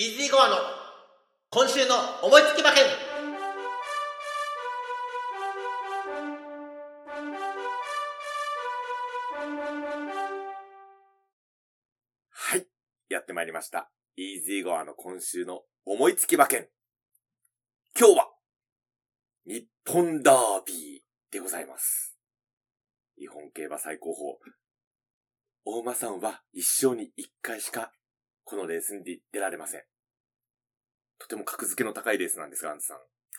[0.00, 0.56] イージーゴアの
[1.50, 2.84] 今週の思いつき馬券
[12.30, 12.66] はい。
[13.10, 13.90] やってまいりました。
[14.16, 16.66] イージーゴアの今週の思いつき馬券。
[17.94, 18.30] 今日は、
[19.46, 22.16] 日本ダービーでございます。
[23.18, 24.38] 日本競馬最高峰。
[25.66, 27.92] 大間さんは一生に一回しか、
[28.44, 29.89] このレースに出られません。
[31.20, 32.96] とても格付けの高いレースなんですが、アンズさん。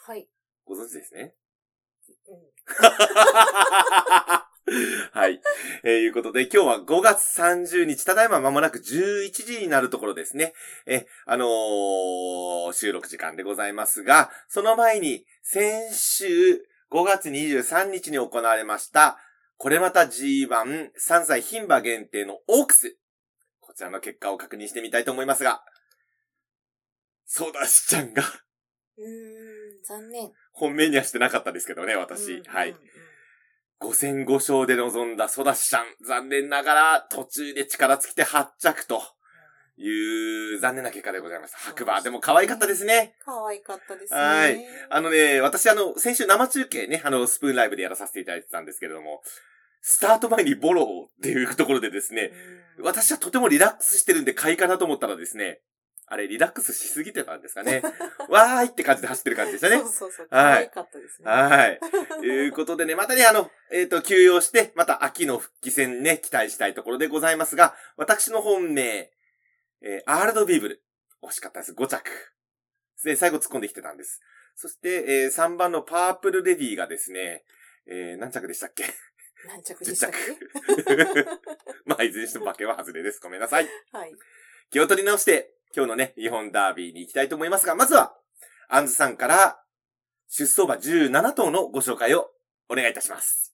[0.08, 0.28] はい。
[0.66, 1.36] ご存知ですね？
[2.30, 2.38] うん。
[5.12, 5.42] はい。
[5.84, 10.54] えー、いうことで、今日は5月30日、ただいま間もなく11時になるところですね。
[10.86, 19.18] え、あのー収録時間でございますが、その前に、先週5月23日に行われました、
[19.58, 20.92] これまた G13
[21.26, 22.98] 歳牝馬限定のオークス。
[23.60, 25.64] こちらの結果を確認してみたいと思いますが、
[27.34, 28.24] ソダシちゃんが、
[28.98, 30.34] うーん、残念。
[30.52, 32.34] 本命にはしてなかったですけどね、私。
[32.34, 32.76] うんはいうん。
[32.76, 32.82] うん
[33.82, 35.86] 5戦5勝で臨んだソダシちゃん。
[36.06, 39.02] 残念ながら途中で力尽きて8着と
[39.76, 41.58] いう残念な結果でございました。
[41.58, 42.00] 白馬。
[42.02, 43.16] でも可愛かったですね。
[43.26, 44.20] 可愛かったですね。
[44.20, 44.60] はい
[44.92, 49.24] あのね、私あの、先週生中継ね、あの、スプーンライブでやらさせていただいてたんですけれども、
[49.82, 55.62] スタート前にボローっていうところでですね、うん私はとてもリラックスしてるんで買いかなと思ったらですね、
[56.14, 57.82] あれ、リラックスしすぎてたんですかね。
[58.28, 59.84] わーいって感じで走ってる感じでしたねそ。
[59.84, 60.28] うそうそう。
[60.30, 61.32] 可はい愛かったですね。
[61.32, 61.80] はい。
[61.80, 69.12] と いうことでね、またね、あの、えっ、と、休養して、また秋の復帰戦ね、期待したいところでございますが、私の本命、
[69.82, 70.84] えーアールドビーブル。
[71.24, 71.72] 惜しかったです。
[71.74, 72.12] 5着。
[73.06, 74.20] で、最後突っ込んできてたんです。
[74.58, 77.46] そして、えー3番のパープルレディがですね、
[77.88, 78.84] えー何着でしたっけ？
[79.48, 81.26] 何着 ?10 でしたっ着け。
[81.86, 83.20] まあ、いずれにしても馬券は外れです。
[83.22, 83.68] ごめんなさい。
[83.94, 84.14] はい。
[84.70, 88.14] 気を取り直して、今日のね、日本ダービーに行きたいと思いますが、まずは、
[88.70, 89.60] アンズさんから、
[90.28, 92.30] 出走馬17頭のご紹介を
[92.70, 93.54] お願いいたします。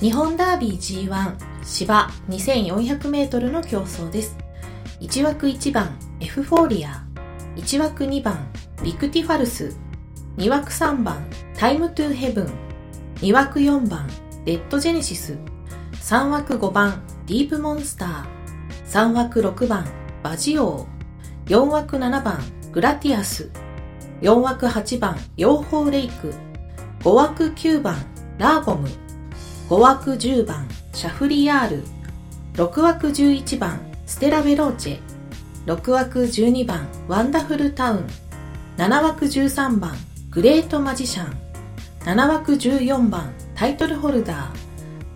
[0.00, 4.36] 日本ダービー G1 芝 2400m の競争です。
[5.00, 7.04] 1枠1番エフフォーリア、
[7.56, 8.52] 1枠2番
[8.82, 9.76] ヴィクティファルス、
[10.38, 11.24] 2枠3番
[11.56, 12.46] タイムトゥーヘブン、
[13.16, 14.08] 2枠4番
[14.44, 15.38] レッドジェネシス、
[15.94, 18.26] 3枠5番ディープモンスター、
[18.86, 19.86] 3枠6番
[20.22, 20.91] バジオウ、
[21.46, 22.38] 4枠7番
[22.70, 23.50] グラティアス、
[24.20, 26.32] 4枠8番ヨーホーレイク、
[27.00, 27.96] 5枠9番
[28.38, 28.88] ラーゴム、
[29.68, 31.84] 5枠10番シャフリヤール。
[32.54, 35.74] 6枠11番ステラヴェローチェ。
[35.74, 38.06] 6枠12番ワンダフルタウン。
[38.76, 39.96] 7枠13番
[40.30, 41.34] グレートマジシャン。
[42.00, 44.52] 7枠14番タイトルホルダ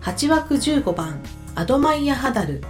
[0.01, 0.13] ー。
[0.13, 1.21] 8枠15番
[1.55, 2.63] アドマイヤハダル。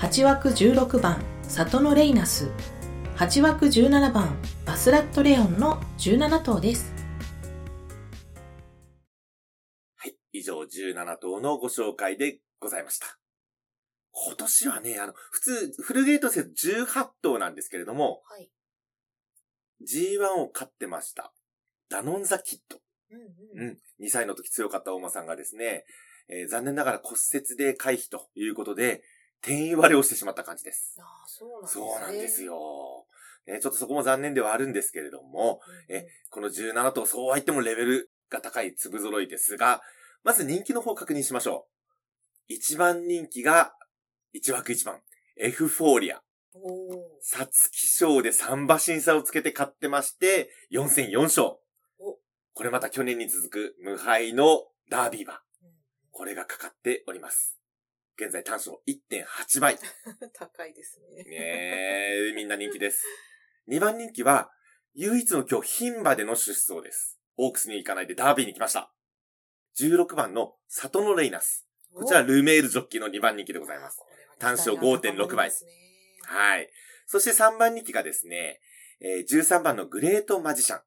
[0.00, 2.50] 8枠16番サトノレイナス。
[3.20, 6.90] 8枠17番バスラットレオンの17頭です
[9.96, 10.14] はい。
[10.32, 13.18] 以上17頭のご紹介でございました。
[14.10, 18.48] 今年はね、あの、普通、フルゲート制18頭なんですけれども、はい。
[19.82, 21.34] G1 を勝ってました。
[21.90, 22.78] ダノンザキッド。
[23.10, 23.68] うんうん。
[23.68, 24.06] うん。
[24.06, 25.84] 2歳の時強かった大間さんがですね、
[26.30, 29.02] えー残念ながら骨折で回避ということで、
[29.42, 30.96] 転移割れをしてしまった感じです。
[31.00, 31.84] ああ、そうなんですね。
[31.84, 33.06] そうなんですよ。
[33.46, 35.60] ね、ちょっとそこも残念ではあるんですけれども。
[35.88, 39.82] えこの17頭、そうは言ってもレベルが高い粒揃いですが、
[40.22, 41.68] まず人気の方を確認しましょ
[42.48, 42.52] う。
[42.52, 43.72] 1番人気が、
[44.34, 45.00] 1枠1番、
[45.36, 46.22] エフフォーリア。
[47.20, 51.58] サツキ賞で3馬審査をつけて勝ってまして、4戦4勝
[51.98, 52.18] お。
[52.52, 55.34] これまた去年に続く無敗のダービー馬。
[55.34, 55.40] うん
[56.12, 57.59] これがかかっております。
[58.20, 59.78] 現在単勝1.8倍。
[60.34, 61.24] 高いですね。
[61.24, 61.36] ね
[62.28, 63.06] え、みんな人気です。
[63.68, 64.52] 2番人気は、
[64.92, 67.18] 唯一の今日、牝馬での出走です。
[67.38, 68.92] オークスに行かないでダービーに来ました。
[69.78, 71.66] 16番のサトノレイナス。
[71.94, 73.98] こちら、ルメールジョッキーの2番人気でございます。
[74.38, 75.50] 単勝5.6倍。
[76.24, 76.70] はい。
[77.06, 78.60] そして3番人気がですね、
[79.00, 80.82] えー13番のグレートマジシャン。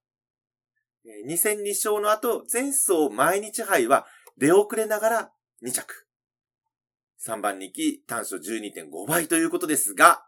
[1.06, 4.06] えー2戦2勝の後、前走毎日杯は
[4.38, 6.08] 出遅れながら2着。
[7.26, 10.26] 3番人気単勝12.5倍ということですが、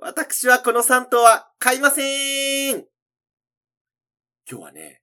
[0.00, 2.84] 私はこの3頭は買いません
[4.48, 5.02] 今日はね、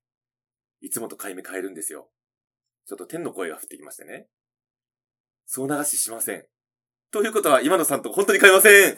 [0.79, 2.09] いつもと買い目変えるんですよ。
[2.87, 4.27] ちょっと天の声が降ってきましてね。
[5.45, 6.45] そう流ししません。
[7.11, 8.97] ということは、今のさんと本当に買いません。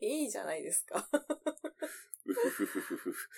[0.00, 1.06] いいじゃないですか。
[2.26, 3.28] うふふふふふ。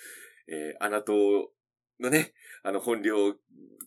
[0.47, 2.33] えー、あなたのね、
[2.63, 3.33] あの本領を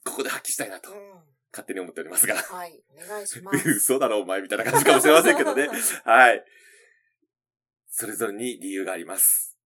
[0.04, 1.35] ここで発揮したいなとう、ん。
[1.56, 2.34] 勝手に思っておりますが。
[2.34, 2.78] はい。
[2.94, 3.68] お願いします。
[3.70, 5.68] 嘘だろお前みたいな感じかもしれませんけどね。
[6.04, 6.44] はい。
[7.88, 9.56] それぞれに理由があります。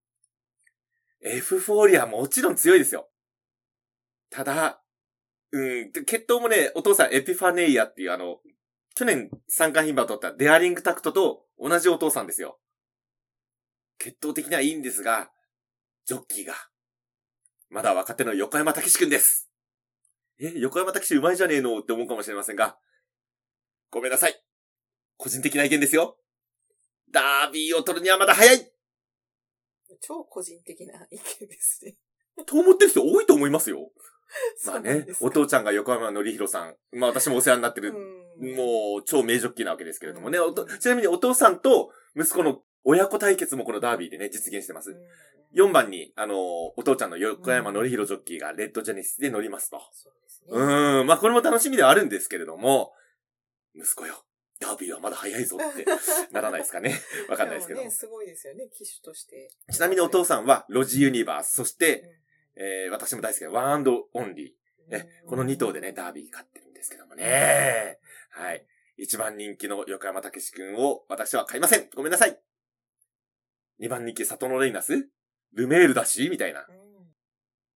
[1.20, 3.10] エフフォーリアもちろん強いですよ。
[4.30, 4.80] ただ、
[5.50, 8.40] うん、で血統もね、お父さんエピファネイアっていうあの、
[8.94, 12.60] 去年三冠牝馬を取ったデアリングタクトと同じお父さんですよ。
[13.98, 15.32] 血統的にはいいんですが、
[16.06, 16.54] ジョッキーが、
[17.68, 19.49] まだ若手の横山武史くんです。
[20.40, 21.78] え、横山武史うまいじゃねえの？
[21.80, 22.78] って思うかもしれませんが、
[23.90, 24.42] ごめんなさい。
[25.16, 26.16] 個人的な意見ですよ。
[27.12, 28.72] ダービーを取るにはまだ早い
[30.00, 31.96] 超個人的な意見ですね。
[32.46, 33.90] と思ってる人多いと思いますよ。
[34.64, 36.76] まあねお父ちゃんが横山のりひろさん。
[36.92, 40.38] まあ私もお世話になってる、うんもう超名ジョッキーなわけですけれどもね。
[40.80, 44.90] ちなみにお父さんと息子の親子対決もこのダービーでね、実現してます。
[44.90, 44.96] うん
[45.52, 46.36] 4番に、あの、
[46.76, 49.80] お父ちゃんの横山のりひろジョッキーがレッドジェネシスで乗りますと。
[49.92, 50.48] そうですね。
[50.50, 52.92] うーん、まあこれも楽しみではあるんですけれども、
[53.74, 54.24] 息子よ、
[54.60, 55.84] ダービーはまだ早いぞって
[56.30, 56.94] ならないですかね。
[57.28, 57.84] わかんないですけども。
[57.86, 59.50] ね、すごいですよね、騎手として。
[59.72, 62.02] ちなみにお父さんはロジユニバース、そして、
[62.56, 64.88] うえー、私も大好きなワンアンドオンリー。
[64.88, 67.98] んね、この2頭でね、ダービー勝ってるんですけどもね。
[68.30, 68.64] はい。
[68.96, 71.90] 一番人気の横山武史くんを私は買いません。
[71.96, 72.38] ごめんなさい。
[73.80, 75.08] 二番人気、里のレイナス？
[75.54, 76.28] ルメールだし？
[76.28, 76.60] みたいな。
[76.60, 76.80] うん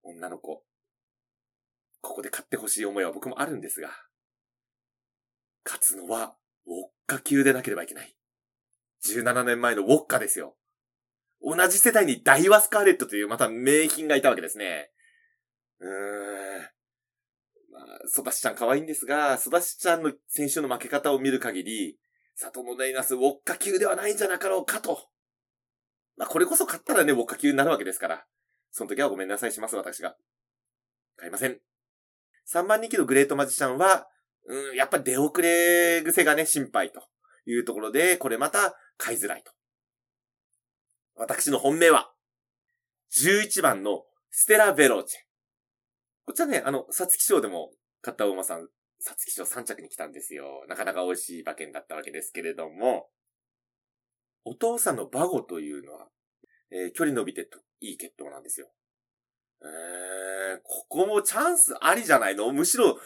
[0.06, 0.66] 女の子。
[2.02, 3.88] ここで買ってほしい思いは僕もあるんですが。
[5.64, 6.36] 勝つのは、
[6.68, 8.14] ウォッカ級でなければいけない。
[9.06, 10.58] 17年前のウォッカですよ。
[11.42, 14.92] 同じ世代にダイワスカーレットというまた名品がいたわけですね。
[15.80, 16.62] うーん。
[17.72, 21.98] まあ、ソダシちゃん可愛いんですが、ソダシちゃんの先週の負け方を見る限り、
[22.36, 25.13] 里のレイナスウォッカ級ではないんじゃなかろうかと。
[26.18, 28.26] まあ、これこそ勝ったらね、ウォッカ級になるわけですから。
[28.72, 30.16] その時はごめんなさいします、私が。
[31.16, 31.60] 買いません。
[32.52, 34.08] 3番人気のグレートマジシャンは、
[34.46, 37.04] うん、やっぱ出遅れ癖がね、心配と
[37.46, 39.52] いうところで、これまた買いづらいと。
[41.16, 42.12] 私の本命は、
[43.14, 45.20] 11番のステラ・ベローチェ。
[46.26, 47.72] こちらね、あの、サツキ賞でも
[48.02, 48.68] 買った馬さん、
[49.00, 50.66] サツキ賞3着に来たんですよ。
[50.68, 53.10] なかなか美味しい馬券だったわけですけれども、
[54.46, 56.08] お父さんのバゴというのは、
[56.72, 58.68] えー距離伸びてといい血統なんですよ。
[59.62, 62.52] えー、ここもチャンスありじゃないの？
[62.52, 62.98] むしろ、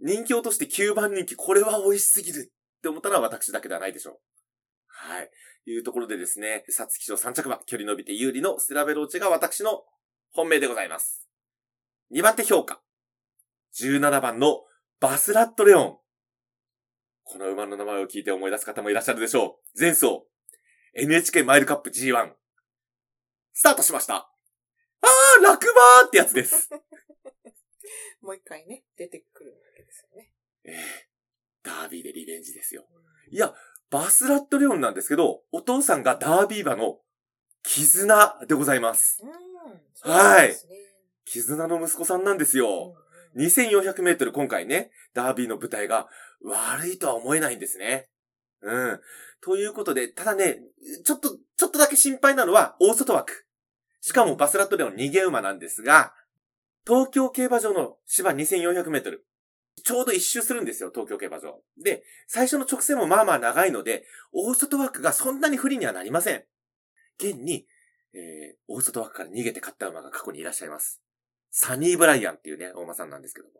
[0.00, 4.18] 人気落として9番人気、これは美味しすぎるって思ったのは私だけではないでしょう。
[4.86, 5.30] はい。
[5.66, 9.84] いうところでですね、サツキ賞3着馬、距離伸びて有利のステラベローチェが私の
[10.32, 11.28] 本命でございます。
[12.12, 12.80] 2番手評価。
[13.80, 14.62] 17番の
[14.98, 15.98] バスラットレオン。
[17.24, 19.80] この馬の名前を聞いて思い出す方もいらっしゃるでしょう。
[19.80, 20.22] 前走、
[21.00, 22.32] NHK マイルカップ G1。
[23.52, 24.16] スタートしました。
[24.16, 26.70] あー、落馬ーってやつです。
[28.20, 30.32] もう一回ね、出てくるわけですよね。
[30.64, 31.08] ええ
[31.62, 32.88] ダービーでリベンジですよ。
[33.30, 33.54] いや、
[33.90, 37.00] バスラットレオンなんですけど、お父さんがダービー馬の
[37.62, 39.22] 絆でございます。
[39.22, 40.10] うん。
[40.10, 40.56] はい
[41.24, 42.68] 絆の息子さんなんですよ。
[42.68, 46.08] うんうん2400メートル今回ね、ダービーの舞台が
[46.42, 48.08] 悪いとは思えないんですね。
[48.62, 49.00] うん。
[49.40, 50.60] ということで、ただね、
[51.04, 53.46] ちょっと、ちょっとだけ心配なのは大外枠。
[54.00, 56.14] しかもバスラットレオン逃げ馬なんですが、
[56.86, 59.26] 東京競馬場の芝2400メートル。
[59.84, 61.60] ちょうど一周するんですよ、東京競馬場。
[61.82, 66.44] で、最初の直線もまあまあ長いので、大外枠がそんなに不利にはなりません。
[67.18, 67.66] 現に、
[68.14, 71.00] えー、大外枠から逃げて勝った馬が過去にいらっしゃいます。
[71.50, 73.54] サニー・ブライアンっていうね、大馬さんなんですけども。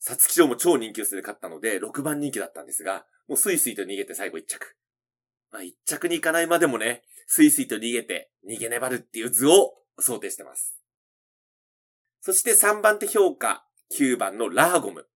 [0.00, 4.76] 皐月賞も超人気薄で勝ったので、6番人気だったんですが、もうスイスイと逃げて最後1着。
[5.52, 10.76] まあ1着に行かないまでもね、スイスイと逃げて、逃げ粘るっていう図を想定してます。
[12.20, 13.66] そして3番手評価、
[13.96, 15.06] 9番のラーゴム。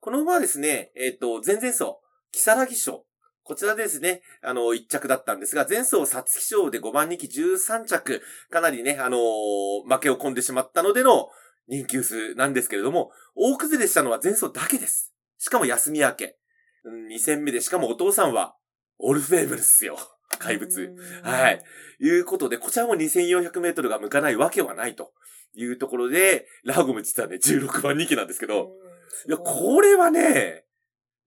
[0.00, 1.96] この馬はですね、えっ、と、前々走、
[2.30, 3.04] キサラギ賞。
[3.42, 11.30] こちらですね、あの、1着だったんですが、前走、皐月賞で5番人気13着、かなりね、あのー負けを込んでしまったのでの
[11.68, 15.12] 人気薄なんですけれども、大崩れしたのは前走だけです。
[15.38, 16.38] しかも休み明け。
[17.10, 18.56] 2戦目で、しかもお父さんは、
[18.98, 19.96] オルフェーブルっすよ。
[20.38, 20.82] 怪物。
[20.82, 21.62] うんはい。
[22.00, 25.12] いうことで、こちらも2400メートルが向かないわけはないと
[25.54, 28.88] いうところで、ラーゴム実はね、16番人気なんですけど、うん
[29.26, 30.64] いや、これはね、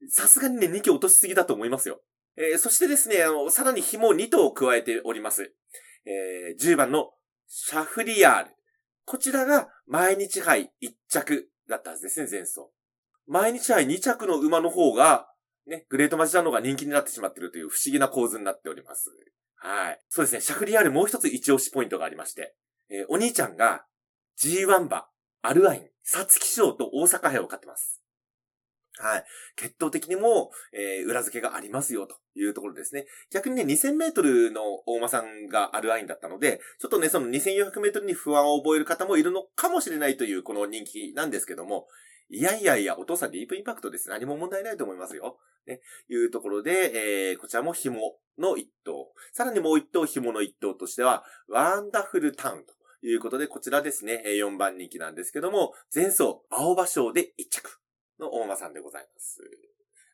[0.07, 2.01] さすがにね、2機落としすぎだと思いますよ。
[2.37, 5.53] えーそしてですね、あの、さらに紐2頭を加えております。
[6.05, 7.11] えー10番の
[7.47, 8.51] シャフリヤール。
[9.05, 12.67] こちらが毎日杯1着だったはずですね、前走。
[13.27, 15.27] 毎日杯2着の馬の方が、
[15.67, 19.11] ね、グレートマジシャンの方が人気になってしまっているという不思議な構図になっております。
[19.55, 20.01] はい。
[20.09, 22.55] そうですね、シャフリヤールもう一つ一押しポイントがありまして、
[22.89, 23.85] えーお兄ちゃんが
[24.39, 25.05] G1 馬、
[25.43, 28.00] アルアイン、サツキ賞と大阪杯を買ってます。
[28.99, 29.25] はい。
[29.55, 33.05] 血統的にも、えー裏付けがありますよ、というところですね。
[33.31, 41.87] 逆にね、2000メートルの大間さんがあるラインだったので、ちょっとね、その2400メートルに不安を覚える方もいるのかもしれないというこの人気なんですけども、
[42.29, 44.09] いやいやいや、お父さんディープインパクトです。
[44.09, 45.37] 何も問題ないと思いますよ。
[45.67, 45.81] ね。
[46.09, 47.99] いうところで、えー、こちらも紐
[48.37, 49.11] の一頭。
[49.33, 52.73] さらにもう一頭紐の一頭としては、ワンダフルタウンと
[53.05, 57.80] いうことで、こちらですね、4番人気なんですけども、前走、青葉賞で1着
[58.21, 59.41] の大間さんでございます。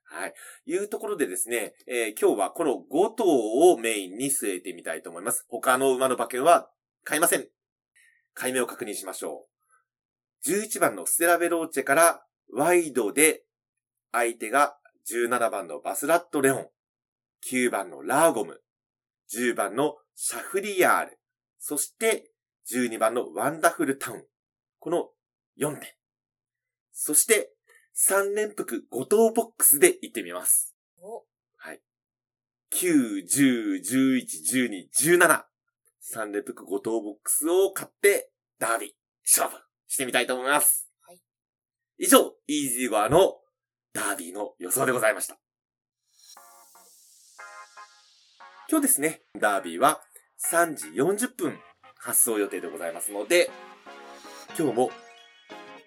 [0.09, 0.33] はい。
[0.65, 3.25] いうところでですね、えー、今日はこの5頭
[3.71, 5.45] をメインに据えてみたいと思います。
[5.49, 6.69] 他の馬の馬券は
[7.03, 7.47] 買いません。
[8.33, 9.47] 買い目を確認しましょ
[10.45, 10.49] う。
[10.49, 12.21] 11番のステラベローチェから
[12.53, 13.43] ワイドで
[14.11, 14.77] 相手が
[15.11, 16.67] 17番のバスラットレオン、
[17.51, 18.61] 9番のラーゴム、
[19.33, 21.19] 10番のシャフリヤール、
[21.59, 22.31] そして
[22.71, 24.23] 12番のワンダフルタウン。
[24.79, 25.09] この
[25.59, 25.89] 4点。
[26.93, 27.56] そして
[27.97, 30.75] 3連複5等ボックスで行ってみます。
[31.57, 31.81] はい。
[32.71, 34.21] 9、10、11、
[34.69, 35.43] 12、17。
[36.13, 38.91] 3連複5等ボックスを買って、ダービー、
[39.23, 40.87] 勝負してみたいと思います。
[41.07, 41.19] はい。
[41.97, 43.39] 以上、イージーゴアの
[43.93, 45.39] ダービーの予想でございました。
[48.69, 50.01] 今日ですね、ダービーは
[50.51, 51.59] 3時40分
[51.97, 53.49] 発送予定でございますので、
[54.55, 54.91] 今日も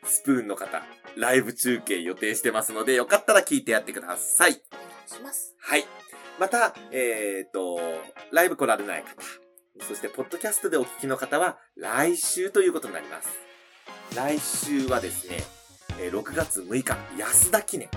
[0.02, 0.82] スプーンの方、
[1.16, 4.62] ライブ中継予定してますので、よかったら聞いてやってください。
[4.72, 5.54] お願いします。
[5.58, 5.84] はい。
[6.38, 7.78] また、えっ、ー、と、
[8.32, 9.08] ライブ来られない方、
[9.86, 13.28] そして、ポッドキャストでお聞きの方は、来週ということになります。
[14.14, 15.38] 来週はですね、
[15.98, 17.88] 6月6日、安田記念。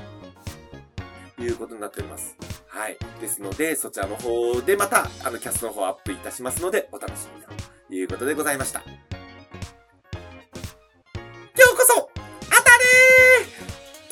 [1.36, 2.36] ということになっております。
[2.68, 2.98] はい。
[3.22, 9.13] ですので、そちらの方でまた、あの、キャストの方アップいたしますので、お楽しみということでございました。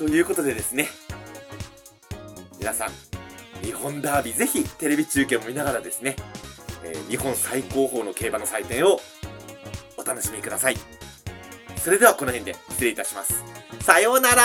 [0.02, 0.88] ということでですね、
[2.58, 2.90] 皆さん、
[3.64, 6.16] 日本ダービーぜひテレビ中継も見ながらですね、
[6.84, 9.00] えー、日本最高峰の競馬の祭典を
[10.00, 10.78] お楽しみください。
[11.78, 13.44] それではこの辺で失礼いたします。
[13.82, 14.42] さようなら